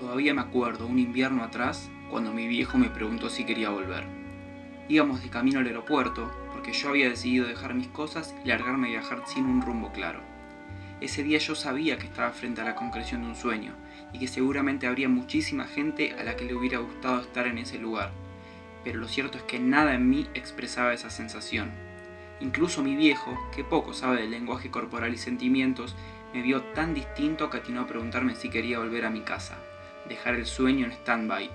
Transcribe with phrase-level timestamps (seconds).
[0.00, 4.04] Todavía me acuerdo un invierno atrás cuando mi viejo me preguntó si quería volver.
[4.88, 8.92] Íbamos de camino al aeropuerto porque yo había decidido dejar mis cosas y largarme a
[8.92, 10.20] viajar sin un rumbo claro.
[11.02, 13.74] Ese día yo sabía que estaba frente a la concreción de un sueño
[14.14, 17.78] y que seguramente habría muchísima gente a la que le hubiera gustado estar en ese
[17.78, 18.10] lugar,
[18.82, 21.72] pero lo cierto es que nada en mí expresaba esa sensación.
[22.40, 25.94] Incluso mi viejo, que poco sabe del lenguaje corporal y sentimientos,
[26.32, 29.58] me vio tan distinto que atinó a preguntarme si quería volver a mi casa,
[30.08, 31.50] dejar el sueño en stand-by.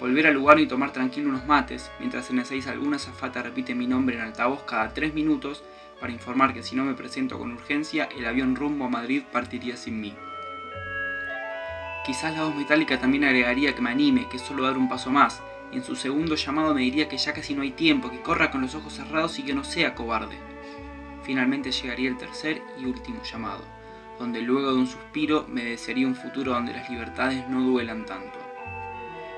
[0.00, 3.74] Volver al lugar y tomar tranquilo unos mates, mientras en el 6 alguna zafata repite
[3.74, 5.64] mi nombre en altavoz cada tres minutos
[6.00, 9.76] para informar que si no me presento con urgencia, el avión rumbo a Madrid partiría
[9.76, 10.14] sin mí.
[12.06, 15.42] Quizás la voz metálica también agregaría que me anime, que solo dar un paso más,
[15.72, 18.50] y en su segundo llamado me diría que ya casi no hay tiempo, que corra
[18.50, 20.38] con los ojos cerrados y que no sea cobarde.
[21.24, 23.64] Finalmente llegaría el tercer y último llamado,
[24.18, 28.38] donde luego de un suspiro me desearía un futuro donde las libertades no duelan tanto.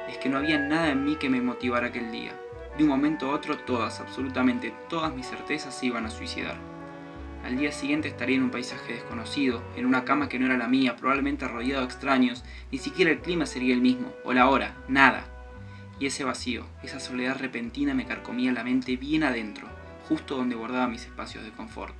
[0.08, 2.32] Es que no había nada en mí que me motivara aquel día.
[2.76, 6.56] De un momento a otro todas, absolutamente todas mis certezas se iban a suicidar.
[7.44, 10.68] Al día siguiente estaría en un paisaje desconocido, en una cama que no era la
[10.68, 14.76] mía, probablemente rodeado de extraños, ni siquiera el clima sería el mismo, o la hora,
[14.88, 15.24] nada.
[15.98, 19.68] Y ese vacío, esa soledad repentina me carcomía la mente bien adentro,
[20.08, 21.94] justo donde guardaba mis espacios de confort.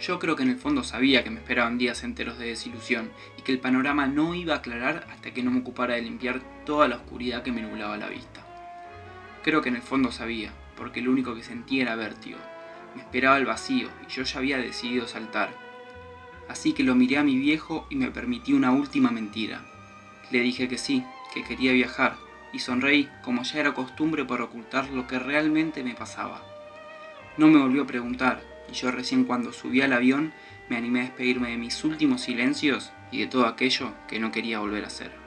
[0.00, 3.42] Yo creo que en el fondo sabía que me esperaban días enteros de desilusión y
[3.42, 6.88] que el panorama no iba a aclarar hasta que no me ocupara de limpiar toda
[6.88, 8.40] la oscuridad que me nublaba la vista.
[9.42, 12.38] Creo que en el fondo sabía, porque lo único que sentía era vértigo,
[12.94, 15.50] me esperaba el vacío y yo ya había decidido saltar.
[16.48, 19.60] Así que lo miré a mi viejo y me permití una última mentira.
[20.30, 22.16] Le dije que sí, que quería viajar,
[22.52, 26.42] y sonreí como ya era costumbre por ocultar lo que realmente me pasaba.
[27.36, 30.32] No me volvió a preguntar, y yo recién cuando subí al avión
[30.68, 34.60] me animé a despedirme de mis últimos silencios y de todo aquello que no quería
[34.60, 35.19] volver a hacer.